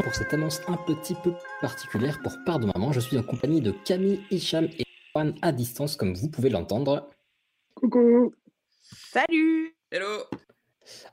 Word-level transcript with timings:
pour 0.00 0.14
cette 0.14 0.32
annonce 0.32 0.60
un 0.68 0.76
petit 0.76 1.14
peu 1.14 1.32
particulière 1.60 2.18
pour 2.22 2.32
part 2.46 2.58
de 2.58 2.66
maman. 2.66 2.92
Je 2.92 3.00
suis 3.00 3.18
en 3.18 3.22
compagnie 3.22 3.60
de 3.60 3.72
Camille, 3.84 4.20
Hicham 4.30 4.64
et 4.64 4.84
Juan 5.14 5.34
à 5.42 5.52
distance, 5.52 5.96
comme 5.96 6.14
vous 6.14 6.30
pouvez 6.30 6.48
l'entendre. 6.48 7.10
Coucou 7.74 8.32
Salut 8.70 9.76
Hello 9.90 10.24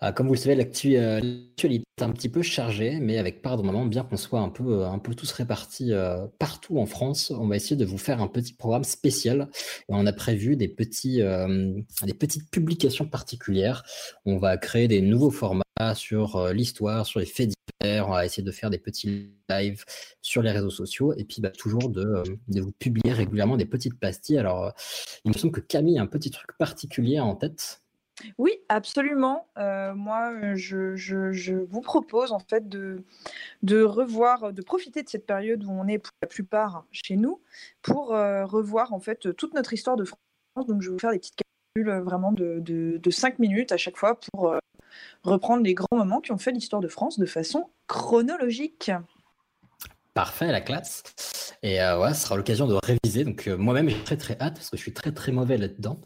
Ah, 0.01 0.11
comme 0.11 0.27
vous 0.27 0.33
le 0.33 0.39
savez, 0.39 0.55
euh, 0.55 1.19
l'actualité 1.21 1.85
est 1.97 2.03
un 2.03 2.11
petit 2.11 2.29
peu 2.29 2.41
chargée, 2.41 2.99
mais 2.99 3.17
avec 3.17 3.41
part 3.41 3.57
de 3.57 3.87
bien 3.87 4.03
qu'on 4.03 4.17
soit 4.17 4.39
un 4.39 4.49
peu, 4.49 4.81
euh, 4.81 4.89
un 4.89 4.99
peu 4.99 5.15
tous 5.15 5.31
répartis 5.31 5.93
euh, 5.93 6.27
partout 6.39 6.79
en 6.79 6.85
France, 6.85 7.31
on 7.31 7.47
va 7.47 7.55
essayer 7.55 7.75
de 7.75 7.85
vous 7.85 7.97
faire 7.97 8.21
un 8.21 8.27
petit 8.27 8.53
programme 8.53 8.83
spécial. 8.83 9.49
On 9.87 10.05
a 10.05 10.13
prévu 10.13 10.55
des, 10.55 10.67
petits, 10.67 11.21
euh, 11.21 11.73
des 12.03 12.13
petites 12.13 12.49
publications 12.51 13.05
particulières. 13.05 13.83
On 14.25 14.37
va 14.37 14.57
créer 14.57 14.87
des 14.87 15.01
nouveaux 15.01 15.31
formats 15.31 15.63
sur 15.95 16.35
euh, 16.35 16.53
l'histoire, 16.53 17.05
sur 17.05 17.19
les 17.19 17.25
faits 17.25 17.49
divers. 17.81 18.07
On 18.07 18.11
va 18.11 18.25
essayer 18.25 18.43
de 18.43 18.51
faire 18.51 18.69
des 18.69 18.77
petits 18.77 19.31
lives 19.49 19.85
sur 20.21 20.41
les 20.41 20.51
réseaux 20.51 20.69
sociaux 20.69 21.13
et 21.17 21.23
puis 21.23 21.41
bah, 21.41 21.51
toujours 21.51 21.89
de, 21.89 22.01
euh, 22.01 22.23
de 22.47 22.61
vous 22.61 22.71
publier 22.73 23.13
régulièrement 23.13 23.57
des 23.57 23.65
petites 23.65 23.99
pastilles. 23.99 24.37
Alors, 24.37 24.65
euh, 24.65 24.71
il 25.25 25.31
me 25.31 25.37
semble 25.37 25.53
que 25.53 25.61
Camille 25.61 25.97
a 25.97 26.01
un 26.01 26.07
petit 26.07 26.31
truc 26.31 26.57
particulier 26.57 27.19
en 27.19 27.35
tête. 27.35 27.81
Oui, 28.37 28.51
absolument. 28.69 29.47
Euh, 29.57 29.93
moi, 29.93 30.31
euh, 30.33 30.55
je, 30.55 31.53
vous 31.53 31.81
propose 31.81 32.31
en 32.31 32.39
fait 32.39 32.67
de, 32.69 33.03
revoir, 33.83 34.53
de 34.53 34.61
profiter 34.61 35.03
de 35.03 35.09
cette 35.09 35.25
période 35.25 35.63
où 35.63 35.71
on 35.71 35.87
est 35.87 35.99
pour 35.99 36.13
la 36.21 36.27
plupart 36.27 36.85
chez 36.91 37.15
nous, 37.15 37.41
pour 37.81 38.13
euh, 38.13 38.45
revoir 38.45 38.93
en 38.93 38.99
fait 38.99 39.35
toute 39.35 39.53
notre 39.53 39.73
histoire 39.73 39.95
de 39.95 40.05
France. 40.05 40.19
Donc, 40.67 40.81
je 40.81 40.89
vais 40.89 40.93
vous 40.93 40.99
faire 40.99 41.11
des 41.11 41.19
petites 41.19 41.41
euh, 41.77 42.01
vraiment 42.01 42.31
de, 42.31 42.59
de, 42.59 42.97
de 42.97 43.11
5 43.11 43.39
minutes 43.39 43.71
à 43.71 43.77
chaque 43.77 43.97
fois 43.97 44.19
pour 44.19 44.55
reprendre 45.23 45.63
les 45.63 45.73
grands 45.73 45.95
moments 45.95 46.19
qui 46.19 46.31
ont 46.31 46.37
fait 46.37 46.51
l'histoire 46.51 46.81
de 46.81 46.87
France 46.87 47.19
de 47.19 47.25
façon 47.25 47.69
chronologique. 47.87 48.91
Parfait, 50.13 50.51
la 50.51 50.61
classe. 50.61 51.38
Et 51.61 51.81
euh, 51.81 51.99
ouais, 51.99 52.13
ce 52.13 52.21
sera 52.23 52.37
l'occasion 52.37 52.67
de 52.67 52.75
réviser. 52.83 53.23
Donc 53.25 53.47
euh, 53.47 53.57
moi-même, 53.57 53.89
j'ai 53.89 54.01
très 54.03 54.17
très 54.17 54.37
hâte 54.39 54.55
parce 54.55 54.69
que 54.69 54.77
je 54.77 54.81
suis 54.81 54.93
très 54.93 55.11
très 55.11 55.31
mauvais 55.31 55.57
là-dedans. 55.57 55.99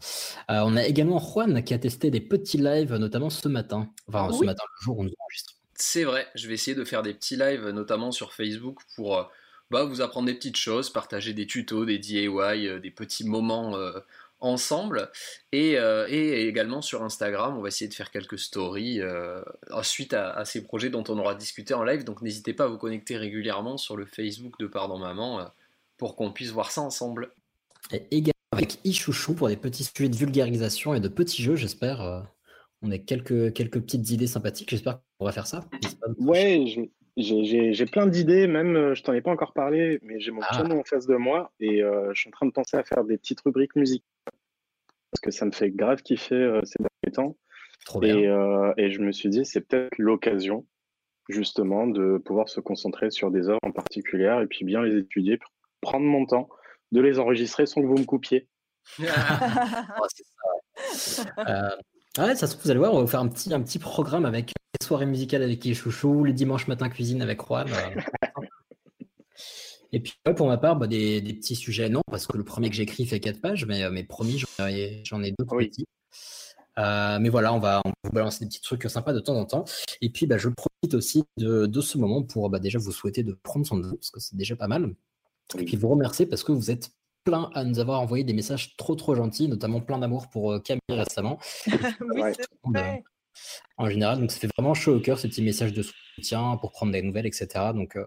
Euh, 0.50 0.62
on 0.66 0.76
a 0.76 0.84
également 0.84 1.20
Juan 1.20 1.64
qui 1.64 1.74
a 1.74 1.80
testé 1.80 2.10
des 2.10 2.22
petits 2.22 2.58
lives, 2.58 2.94
notamment 2.96 3.30
ce 3.30 3.48
matin. 3.48 3.90
Enfin, 4.08 4.32
ce 4.32 4.40
Oui. 4.40 4.46
matin, 4.48 4.64
le 4.80 4.84
jour 4.84 4.98
où 5.00 5.04
nous 5.04 5.14
enregistrons. 5.20 5.56
C'est 5.76 6.04
vrai, 6.04 6.28
je 6.36 6.48
vais 6.48 6.54
essayer 6.54 6.76
de 6.76 6.84
faire 6.84 7.02
des 7.04 7.14
petits 7.14 7.36
lives, 7.36 7.68
notamment 7.70 8.12
sur 8.12 8.34
Facebook, 8.34 8.80
pour 8.96 9.18
euh, 9.18 9.24
bah, 9.72 9.84
vous 9.84 10.02
apprendre 10.02 10.28
des 10.28 10.34
petites 10.34 10.58
choses, 10.58 10.90
partager 10.92 11.34
des 11.34 11.46
tutos, 11.48 11.86
des 11.86 11.98
DIY, 12.00 12.80
des 12.82 12.92
petits 12.92 13.24
moments 13.24 13.76
ensemble. 14.44 15.10
Et, 15.52 15.78
euh, 15.80 16.06
et 16.10 16.48
également 16.48 16.82
sur 16.82 17.02
Instagram, 17.04 17.58
on 17.58 17.62
va 17.62 17.70
essayer 17.70 17.88
de 17.90 17.94
faire 17.94 18.12
quelques 18.12 18.38
stories 18.38 19.02
euh, 19.02 19.42
suite 19.82 20.14
à, 20.14 20.32
à 20.32 20.46
ces 20.46 20.64
projets 20.64 20.90
dont 20.90 21.04
on 21.10 21.18
aura 21.18 21.34
discuté 21.36 21.74
en 21.74 21.84
live. 21.84 22.04
Donc 22.04 22.22
n'hésitez 22.22 22.54
pas 22.54 22.66
à 22.66 22.68
vous 22.68 22.78
connecter 22.78 23.18
régulièrement 23.18 23.78
sur 23.78 23.98
le 23.98 24.06
Facebook 24.06 24.54
de 24.60 24.68
Pardon 24.68 25.00
Maman 25.00 25.40
euh, 25.40 25.46
pour 25.98 26.16
qu'on 26.16 26.32
puisse 26.32 26.52
voir 26.52 26.70
ça 26.72 26.82
ensemble. 26.82 27.32
Et 27.92 28.04
également 28.12 28.32
avec 28.52 28.78
Ichouchou 28.84 29.34
pour 29.34 29.48
des 29.48 29.58
petits 29.58 29.84
sujets 29.84 30.10
de 30.10 30.16
vulgarisation 30.16 30.94
et 30.94 31.00
de 31.00 31.08
petits 31.08 31.42
jeux, 31.42 31.56
j'espère. 31.56 32.02
euh, 32.02 32.22
on 32.86 32.92
a 32.92 32.98
quelques, 32.98 33.54
quelques 33.54 33.80
petites 33.80 34.10
idées 34.10 34.28
sympathiques. 34.28 34.70
J'espère 34.70 34.96
qu'on 34.98 35.04
pourra 35.20 35.32
faire 35.32 35.48
ça. 35.48 35.64
Ouais, 36.18 36.66
j'ai- 36.68 36.92
j'ai 37.18 37.86
plein 37.86 38.08
d'idées, 38.08 38.48
même 38.48 38.76
euh, 38.76 38.96
je 38.96 39.04
t'en 39.04 39.14
ai 39.14 39.22
pas 39.22 39.32
encore 39.32 39.54
parlé, 39.54 40.00
mais 40.02 40.20
j'ai 40.20 40.32
mon 40.32 40.42
Ah. 40.44 40.50
piano 40.52 40.80
en 40.80 40.84
face 40.84 41.06
de 41.06 41.16
moi 41.16 41.52
et 41.60 41.84
euh, 41.84 42.12
je 42.14 42.22
suis 42.22 42.30
en 42.30 42.32
train 42.32 42.46
de 42.46 42.52
penser 42.52 42.78
à 42.78 42.84
faire 42.84 43.04
des 43.04 43.18
petites 43.18 43.42
rubriques 43.42 43.76
musique 43.76 44.04
parce 45.12 45.22
que 45.22 45.30
ça 45.32 45.46
me 45.46 45.52
fait 45.52 45.70
grave 45.70 46.02
kiffer 46.02 46.34
euh, 46.36 46.62
ces 46.64 46.78
derniers 46.80 47.14
temps. 47.14 47.38
Trop 47.86 48.00
bien. 48.00 48.18
Et, 48.18 48.28
euh, 48.28 48.74
et 48.78 48.90
je 48.90 49.00
me 49.02 49.12
suis 49.12 49.30
dit, 49.30 49.46
c'est 49.46 49.62
peut-être 49.62 49.98
l'occasion 50.00 50.66
justement 51.30 51.86
de 51.88 52.18
pouvoir 52.18 52.50
se 52.50 52.60
concentrer 52.60 53.12
sur 53.12 53.30
des 53.32 53.48
œuvres 53.48 53.60
en 53.64 53.72
particulier 53.72 54.36
et 54.42 54.48
puis 54.48 54.66
bien 54.66 54.82
les 54.82 54.98
étudier, 54.98 55.40
prendre 55.82 56.06
mon 56.06 56.26
temps, 56.26 56.50
de 56.92 57.00
les 57.02 57.20
enregistrer 57.20 57.66
sans 57.66 57.82
que 57.82 57.88
vous 57.88 57.98
me 57.98 58.06
coupiez. 58.06 58.48
Oh, 59.00 60.08
ça, 60.76 61.24
ouais. 62.18 62.36
Ça 62.36 62.48
se 62.48 62.54
trouve, 62.54 62.64
vous 62.64 62.72
allez 62.72 62.80
voir, 62.80 62.92
on 62.94 62.98
va 62.98 63.02
vous 63.04 63.08
faire 63.08 63.20
un 63.22 63.28
petit, 63.28 63.54
un 63.54 63.62
petit 63.62 63.80
programme 63.80 64.26
avec 64.26 64.52
soirées 64.84 65.06
musicales 65.06 65.44
avec 65.44 65.64
Ichouchou, 65.66 66.24
les 66.24 66.34
dimanches 66.34 66.68
matin 66.68 66.90
cuisine 66.90 67.22
avec 67.22 67.42
Juan. 67.46 67.68
euh. 67.72 68.02
Et 69.92 70.00
puis 70.00 70.14
pour 70.36 70.48
ma 70.48 70.58
part, 70.58 70.76
bah, 70.76 70.88
des, 70.88 71.22
des 71.22 71.34
petits 71.34 71.56
sujets, 71.56 71.88
non, 71.90 72.02
parce 72.10 72.26
que 72.26 72.36
le 72.36 72.44
premier 72.44 72.70
que 72.70 72.76
j'écris 72.76 73.06
fait 73.06 73.20
4 73.20 73.42
pages, 73.42 73.66
mais, 73.66 73.84
euh, 73.84 73.92
mais 73.92 74.04
promis, 74.04 74.40
j'en 74.40 74.68
ai, 74.68 75.04
ai 75.04 75.32
d'autres 75.38 75.56
Oui. 75.56 75.68
petits. 75.68 75.86
Euh, 76.80 77.20
mais 77.20 77.30
voilà, 77.30 77.54
on 77.54 77.60
va, 77.60 77.82
on 77.86 77.90
va 77.90 77.94
vous 78.04 78.12
balancer 78.12 78.44
des 78.44 78.50
petits 78.50 78.62
trucs 78.62 78.90
sympas 78.90 79.14
de 79.14 79.20
temps 79.20 79.36
en 79.36 79.46
temps. 79.46 79.66
Et 80.02 80.10
puis, 80.10 80.26
bah, 80.26 80.40
je 80.40 80.50
profite 80.50 80.96
aussi 80.96 81.24
de, 81.38 81.68
de 81.68 81.82
ce 81.82 82.00
moment 82.00 82.24
pour 82.24 82.50
bah, 82.50 82.58
déjà 82.60 82.80
vous 82.80 82.92
souhaiter 82.92 83.22
de 83.22 83.34
prendre 83.44 83.68
soin 83.68 83.78
de 83.80 83.86
vous, 83.86 83.96
parce 83.98 84.10
que 84.10 84.20
c'est 84.20 84.36
déjà 84.36 84.56
pas 84.56 84.68
mal. 84.68 84.96
Et 85.60 85.66
puis 85.66 85.78
vous 85.78 85.90
remercier 85.90 86.26
parce 86.26 86.44
que 86.44 86.52
vous 86.52 86.72
êtes 86.72 86.90
plein 87.24 87.52
à 87.54 87.64
nous 87.64 87.78
avoir 87.80 88.02
envoyé 88.02 88.24
des 88.24 88.34
messages 88.34 88.76
trop 88.76 88.96
trop 88.96 89.14
gentils, 89.14 89.48
notamment 89.48 89.82
plein 89.82 90.00
d'amour 90.00 90.30
pour 90.30 90.54
euh, 90.54 90.60
Camille 90.60 90.82
récemment. 90.90 91.38
oui, 92.16 92.34
Euh, 93.80 93.84
en 93.84 93.90
général, 93.90 94.20
donc 94.20 94.32
ça 94.32 94.40
fait 94.40 94.50
vraiment 94.58 94.74
chaud 94.74 94.96
au 94.96 95.00
cœur 95.00 95.20
ces 95.20 95.28
petits 95.30 95.42
messages 95.42 95.74
de 95.74 95.84
soutien 95.84 96.58
pour 96.58 96.72
prendre 96.72 96.92
des 96.92 97.02
nouvelles, 97.02 97.26
etc. 97.26 97.74
Donc 97.74 97.96
euh, 97.96 98.06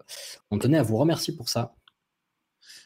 on 0.51 0.59
tenait 0.59 0.79
à 0.79 0.83
vous 0.83 0.97
remercier 0.97 1.35
pour 1.37 1.49
ça. 1.49 1.75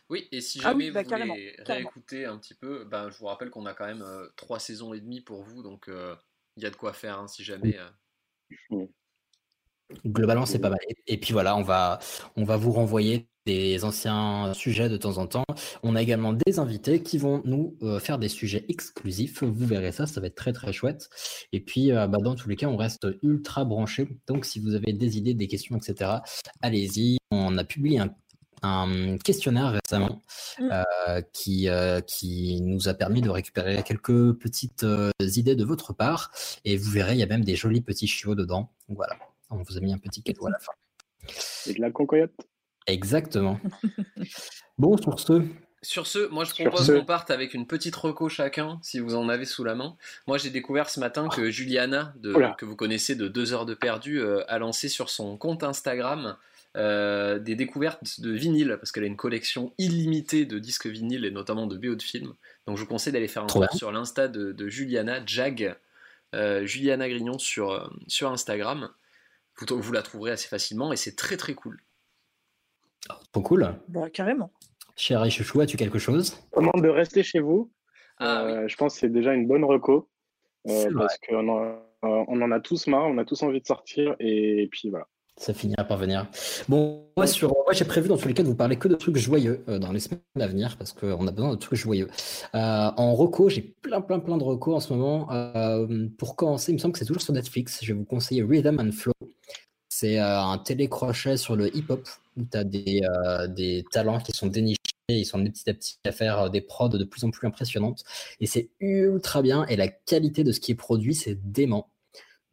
Oui, 0.08 0.28
et 0.32 0.40
si 0.40 0.58
Ah 0.60 0.70
jamais 0.70 0.86
oui, 0.86 0.90
bah, 0.90 1.02
vous 1.02 1.08
carrément, 1.10 1.34
voulez 1.34 1.54
carrément. 1.64 1.88
réécouter 1.90 2.24
un 2.26 2.36
petit 2.38 2.54
peu, 2.54 2.84
ben, 2.84 3.10
je 3.10 3.18
vous 3.18 3.26
rappelle 3.26 3.50
qu'on 3.50 3.66
a 3.66 3.74
quand 3.74 3.86
même 3.86 4.02
euh, 4.02 4.28
trois 4.36 4.58
saisons 4.58 4.92
et 4.92 5.00
demie 5.00 5.20
pour 5.20 5.42
vous, 5.44 5.62
donc 5.62 5.88
euh, 5.88 6.16
il 6.56 6.62
y 6.64 6.66
a 6.66 6.70
de 6.70 6.76
quoi 6.76 6.92
faire 6.92 7.18
hein, 7.20 7.28
si 7.28 7.44
jamais. 7.44 7.78
euh, 7.78 8.86
Globalement, 10.06 10.46
c'est 10.46 10.60
pas 10.60 10.70
mal. 10.70 10.78
Et, 10.88 11.14
et 11.14 11.18
puis 11.18 11.32
voilà, 11.32 11.56
on 11.56 11.62
va, 11.62 11.98
on 12.36 12.44
va 12.44 12.56
vous 12.56 12.72
renvoyer 12.72 13.28
des 13.46 13.84
anciens 13.84 14.52
sujets 14.54 14.88
de 14.88 14.96
temps 14.96 15.18
en 15.18 15.26
temps. 15.26 15.44
On 15.82 15.96
a 15.96 16.02
également 16.02 16.32
des 16.32 16.58
invités 16.58 17.02
qui 17.02 17.18
vont 17.18 17.42
nous 17.44 17.76
euh, 17.82 17.98
faire 17.98 18.18
des 18.18 18.28
sujets 18.28 18.64
exclusifs. 18.68 19.42
Vous 19.42 19.66
verrez 19.66 19.92
ça, 19.92 20.06
ça 20.06 20.20
va 20.20 20.26
être 20.26 20.34
très 20.34 20.52
très 20.52 20.72
chouette. 20.72 21.08
Et 21.52 21.60
puis, 21.60 21.92
euh, 21.92 22.06
bah, 22.06 22.18
dans 22.22 22.34
tous 22.34 22.48
les 22.48 22.56
cas, 22.56 22.66
on 22.66 22.76
reste 22.76 23.06
ultra 23.22 23.64
branché. 23.64 24.08
Donc, 24.26 24.44
si 24.44 24.60
vous 24.60 24.74
avez 24.74 24.92
des 24.92 25.18
idées, 25.18 25.34
des 25.34 25.48
questions, 25.48 25.76
etc., 25.76 26.10
allez-y. 26.60 27.18
On 27.30 27.56
a 27.58 27.64
publié 27.64 28.00
un, 28.00 28.14
un 28.62 29.16
questionnaire 29.18 29.72
récemment 29.72 30.20
Mm. 30.60 30.70
euh, 30.72 31.22
qui, 31.32 31.68
euh, 31.68 32.00
qui 32.00 32.60
nous 32.62 32.88
a 32.88 32.94
permis 32.94 33.22
de 33.22 33.30
récupérer 33.30 33.82
quelques 33.82 34.32
petites 34.34 34.84
euh, 34.84 35.10
idées 35.20 35.56
de 35.56 35.64
votre 35.64 35.92
part. 35.92 36.30
Et 36.64 36.76
vous 36.76 36.90
verrez, 36.90 37.14
il 37.14 37.18
y 37.18 37.22
a 37.22 37.26
même 37.26 37.44
des 37.44 37.56
jolis 37.56 37.80
petits 37.80 38.06
chiots 38.06 38.34
dedans. 38.34 38.70
Voilà, 38.88 39.16
on 39.50 39.62
vous 39.62 39.76
a 39.76 39.80
mis 39.80 39.92
un 39.92 39.98
petit 39.98 40.22
cadeau 40.22 40.46
à 40.46 40.50
la 40.50 40.58
fin. 40.58 40.72
Et 41.66 41.74
de 41.74 41.80
la 41.80 41.90
concoyote. 41.90 42.32
Exactement. 42.90 43.58
bon, 44.78 44.96
sur 44.96 45.18
ce, 45.18 45.42
Sur 45.82 46.06
ce, 46.06 46.28
moi 46.28 46.44
je 46.44 46.52
propose 46.52 46.86
ce- 46.86 46.92
qu'on 46.92 47.04
parte 47.04 47.30
avec 47.30 47.54
une 47.54 47.66
petite 47.66 47.96
reco 47.96 48.28
chacun, 48.28 48.78
si 48.82 48.98
vous 48.98 49.14
en 49.14 49.28
avez 49.28 49.44
sous 49.44 49.64
la 49.64 49.74
main. 49.74 49.96
Moi 50.26 50.38
j'ai 50.38 50.50
découvert 50.50 50.90
ce 50.90 51.00
matin 51.00 51.28
que 51.28 51.50
Juliana, 51.50 52.12
de, 52.18 52.32
que 52.58 52.64
vous 52.64 52.76
connaissez 52.76 53.14
de 53.14 53.28
2 53.28 53.52
heures 53.52 53.66
de 53.66 53.74
perdu, 53.74 54.20
euh, 54.20 54.42
a 54.48 54.58
lancé 54.58 54.88
sur 54.88 55.08
son 55.10 55.36
compte 55.36 55.62
Instagram 55.62 56.36
euh, 56.76 57.38
des 57.40 57.56
découvertes 57.56 58.20
de 58.20 58.30
vinyle, 58.30 58.76
parce 58.78 58.92
qu'elle 58.92 59.02
a 59.02 59.08
une 59.08 59.16
collection 59.16 59.72
illimitée 59.78 60.44
de 60.46 60.58
disques 60.58 60.86
vinyles 60.86 61.24
et 61.24 61.30
notamment 61.32 61.66
de 61.66 61.76
BO 61.76 61.96
de 61.96 62.02
films. 62.02 62.34
Donc 62.66 62.76
je 62.76 62.82
vous 62.82 62.88
conseille 62.88 63.12
d'aller 63.12 63.26
faire 63.26 63.42
un 63.42 63.46
tour 63.48 63.62
sur 63.76 63.90
l'insta 63.90 64.28
de, 64.28 64.52
de 64.52 64.68
Juliana, 64.68 65.20
Jag, 65.26 65.76
euh, 66.36 66.64
Juliana 66.66 67.08
Grignon 67.08 67.38
sur, 67.38 67.72
euh, 67.72 67.88
sur 68.06 68.30
Instagram. 68.30 68.88
Vous, 69.56 69.80
vous 69.80 69.92
la 69.92 70.02
trouverez 70.02 70.30
assez 70.30 70.46
facilement 70.48 70.92
et 70.92 70.96
c'est 70.96 71.16
très 71.16 71.36
très 71.36 71.54
cool. 71.54 71.82
Trop 73.32 73.42
cool. 73.42 73.74
Bah, 73.88 74.10
carrément. 74.10 74.50
Cher 74.96 75.28
Chouchou, 75.30 75.60
as-tu 75.60 75.76
quelque 75.76 75.98
chose? 75.98 76.36
Comment 76.52 76.72
de 76.76 76.88
rester 76.88 77.22
chez 77.22 77.40
vous 77.40 77.70
Ah 78.18 78.42
Euh, 78.44 78.68
Je 78.68 78.76
pense 78.76 78.94
que 78.94 79.00
c'est 79.00 79.08
déjà 79.12 79.32
une 79.32 79.46
bonne 79.46 79.64
reco. 79.64 80.08
euh, 80.68 80.90
parce 80.96 81.16
qu'on 81.26 81.48
en, 81.48 81.62
euh, 81.64 81.74
on 82.02 82.42
en 82.42 82.50
a 82.52 82.60
tous 82.60 82.86
marre, 82.86 83.06
on 83.06 83.16
a 83.18 83.24
tous 83.24 83.42
envie 83.42 83.60
de 83.60 83.66
sortir 83.66 84.14
et 84.20 84.68
puis 84.70 84.90
voilà. 84.90 85.06
Ça 85.38 85.54
finira 85.54 85.84
par 85.84 85.96
venir. 85.96 86.26
Bon, 86.68 87.06
moi, 87.16 87.26
sur, 87.26 87.48
moi 87.48 87.72
j'ai 87.72 87.86
prévu 87.86 88.08
dans 88.08 88.18
tous 88.18 88.28
les 88.28 88.34
cas 88.34 88.42
de 88.42 88.48
vous 88.48 88.54
parler 88.54 88.76
que 88.76 88.88
de 88.88 88.94
trucs 88.94 89.16
joyeux 89.16 89.64
euh, 89.68 89.78
dans 89.78 89.90
les 89.90 90.00
semaines 90.00 90.20
à 90.38 90.46
venir 90.46 90.76
parce 90.76 90.92
qu'on 90.92 91.26
a 91.26 91.30
besoin 91.30 91.50
de 91.52 91.56
trucs 91.56 91.78
joyeux. 91.78 92.08
Euh, 92.54 92.58
en 92.94 93.14
reco, 93.14 93.48
j'ai 93.48 93.62
plein, 93.62 94.02
plein, 94.02 94.18
plein 94.18 94.36
de 94.36 94.44
recos 94.44 94.74
en 94.74 94.80
ce 94.80 94.92
moment. 94.92 95.32
Euh, 95.32 96.08
pour 96.18 96.36
commencer, 96.36 96.72
il 96.72 96.74
me 96.74 96.78
semble 96.78 96.92
que 96.92 96.98
c'est 96.98 97.06
toujours 97.06 97.22
sur 97.22 97.32
Netflix. 97.32 97.78
Je 97.82 97.94
vais 97.94 97.98
vous 97.98 98.04
conseiller 98.04 98.42
Rhythm 98.42 98.78
and 98.80 98.92
Flow. 98.92 99.12
C'est 100.00 100.18
euh, 100.18 100.40
un 100.40 100.56
télécrochet 100.56 101.36
sur 101.36 101.56
le 101.56 101.76
hip-hop 101.76 102.08
où 102.38 102.44
tu 102.50 102.56
as 102.56 102.64
des, 102.64 103.02
euh, 103.04 103.46
des 103.48 103.84
talents 103.90 104.18
qui 104.18 104.32
sont 104.32 104.46
dénichés, 104.46 104.78
ils 105.10 105.26
sont 105.26 105.36
amenés 105.36 105.50
petit 105.50 105.68
à 105.68 105.74
petit 105.74 105.98
à 106.06 106.12
faire 106.12 106.40
euh, 106.40 106.48
des 106.48 106.62
prods 106.62 106.88
de 106.88 107.04
plus 107.04 107.22
en 107.24 107.30
plus 107.30 107.46
impressionnantes. 107.46 108.02
Et 108.40 108.46
c'est 108.46 108.70
ultra 108.80 109.42
bien. 109.42 109.66
Et 109.66 109.76
la 109.76 109.88
qualité 109.88 110.42
de 110.42 110.52
ce 110.52 110.60
qui 110.60 110.72
est 110.72 110.74
produit, 110.74 111.14
c'est 111.14 111.34
dément. 111.52 111.90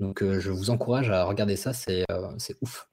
Donc 0.02 0.22
euh, 0.22 0.42
je 0.42 0.52
vous 0.52 0.72
encourage 0.72 1.10
à 1.10 1.24
regarder 1.24 1.56
ça, 1.56 1.72
c'est 1.72 2.04
euh, 2.12 2.28
c'est 2.38 2.58
ouf. 2.62 2.90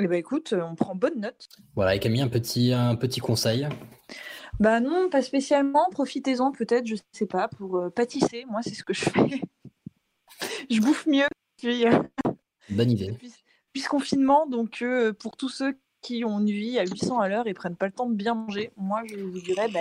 Eh 0.00 0.08
ben 0.08 0.16
écoute, 0.16 0.56
on 0.60 0.74
prend 0.74 0.96
bonne 0.96 1.20
note. 1.20 1.46
Voilà, 1.76 1.94
et 1.94 2.00
Camille, 2.00 2.22
un 2.22 2.26
petit, 2.26 2.72
un 2.72 2.96
petit 2.96 3.20
conseil? 3.20 3.68
Bah 4.58 4.80
non, 4.80 5.08
pas 5.08 5.22
spécialement. 5.22 5.88
Profitez-en 5.92 6.50
peut-être, 6.50 6.88
je 6.88 6.96
sais 7.12 7.26
pas, 7.26 7.46
pour 7.46 7.76
euh, 7.76 7.90
pâtisser. 7.90 8.44
Moi, 8.50 8.60
c'est 8.62 8.74
ce 8.74 8.82
que 8.82 8.92
je 8.92 9.04
fais. 9.04 9.40
je 10.68 10.80
bouffe 10.80 11.06
mieux 11.06 11.26
euh, 11.64 12.02
Bonne 12.70 12.90
idée. 12.90 13.16
Depuis 13.74 13.82
ce 13.82 13.88
confinement. 13.88 14.46
Donc, 14.46 14.82
euh, 14.82 15.12
pour 15.12 15.36
tous 15.36 15.48
ceux 15.48 15.76
qui 16.00 16.24
ont 16.24 16.38
une 16.38 16.50
vie 16.50 16.78
à 16.78 16.84
800 16.84 17.18
à 17.18 17.28
l'heure 17.28 17.48
et 17.48 17.54
prennent 17.54 17.76
pas 17.76 17.86
le 17.86 17.92
temps 17.92 18.08
de 18.08 18.14
bien 18.14 18.34
manger, 18.34 18.70
moi, 18.76 19.02
je 19.06 19.16
vous 19.16 19.40
dirais, 19.40 19.68
bah, 19.68 19.80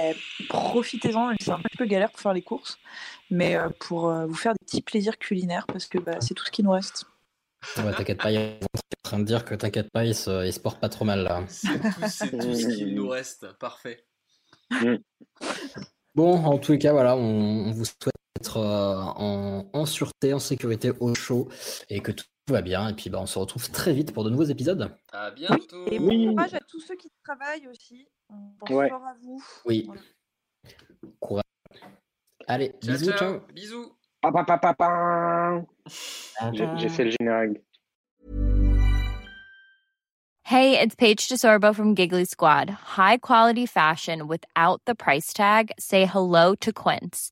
profitez-en. 0.49 1.33
C'est 1.39 1.51
un 1.51 1.59
petit 1.59 1.77
peu 1.77 1.85
galère 1.85 2.09
pour 2.09 2.19
faire 2.19 2.33
les 2.33 2.41
courses, 2.41 2.79
mais 3.29 3.55
euh, 3.55 3.69
pour 3.79 4.09
euh, 4.09 4.25
vous 4.25 4.33
faire 4.33 4.53
des 4.53 4.65
petits 4.65 4.81
plaisirs 4.81 5.19
culinaires 5.19 5.67
parce 5.67 5.85
que 5.85 5.99
bah, 5.99 6.19
c'est 6.21 6.33
tout 6.33 6.45
ce 6.45 6.51
qui 6.51 6.63
nous 6.63 6.71
reste. 6.71 7.05
Ouais, 7.77 7.93
t'inquiète 7.93 8.21
pas, 8.21 8.31
il 8.31 8.37
est 8.37 8.59
en 8.63 9.03
train 9.03 9.19
de 9.19 9.25
dire 9.25 9.45
que 9.45 9.53
t'inquiète 9.53 9.91
pas, 9.91 10.03
il 10.03 10.15
se, 10.15 10.45
il 10.45 10.51
se 10.51 10.59
porte 10.59 10.79
pas 10.79 10.89
trop 10.89 11.05
mal 11.05 11.23
là. 11.23 11.43
C'est 11.47 11.79
tout, 12.31 12.55
ce 12.55 12.75
qu'il 12.75 12.95
nous 12.95 13.07
reste. 13.07 13.53
Parfait. 13.59 14.05
Bon, 16.15 16.43
en 16.43 16.57
tous 16.57 16.73
les 16.73 16.79
cas, 16.79 16.91
voilà, 16.91 17.15
on, 17.15 17.67
on 17.67 17.71
vous 17.71 17.85
souhaite 17.85 18.13
d'être 18.35 18.57
euh, 18.57 18.95
en, 18.95 19.65
en 19.71 19.85
sûreté, 19.85 20.33
en 20.33 20.39
sécurité, 20.39 20.91
au 20.99 21.13
chaud 21.15 21.49
et 21.89 21.99
que 22.01 22.11
tout 22.11 22.25
va 22.49 22.61
bien. 22.61 22.89
Et 22.89 22.93
puis, 22.93 23.09
bah, 23.09 23.19
on 23.21 23.25
se 23.25 23.37
retrouve 23.39 23.69
très 23.71 23.93
vite 23.93 24.13
pour 24.13 24.23
de 24.23 24.29
nouveaux 24.29 24.43
épisodes. 24.43 24.89
À 25.11 25.31
bientôt. 25.31 25.85
Et 25.87 25.99
bon 25.99 26.29
courage 26.31 26.53
à 26.53 26.59
tous 26.67 26.79
ceux 26.81 26.95
qui 26.95 27.09
travaillent 27.23 27.67
aussi. 27.67 28.07
On 28.29 28.35
pense 28.59 28.69
Ouais. 28.69 28.89
fort 28.89 29.03
à 29.05 29.13
vous. 29.21 29.43
Oui. 29.65 29.83
Voilà. 29.85 30.01
Courage. 31.19 31.43
Allez, 32.47 32.73
Ciao, 32.81 32.93
bisous, 32.97 33.05
ciao. 33.11 33.17
ciao. 33.17 33.39
Bisous. 33.53 33.91
Pa, 34.21 34.31
pa, 34.31 34.43
pa, 34.45 34.57
pa, 34.57 34.73
pa. 34.73 35.61
J'ai 36.53 36.67
j'ai 36.77 36.89
fait 36.89 37.03
le 37.05 37.11
générique. 37.11 37.57
Hey, 40.45 40.77
it's 40.77 40.95
Paige 40.95 41.27
DeSorbo 41.29 41.73
from 41.73 41.95
Giggly 41.95 42.25
Squad. 42.25 42.69
High 42.69 43.17
quality 43.17 43.65
fashion 43.65 44.27
without 44.27 44.81
the 44.85 44.93
price 44.93 45.33
tag. 45.33 45.71
Say 45.79 46.05
hello 46.05 46.53
to 46.55 46.71
Quince. 46.73 47.31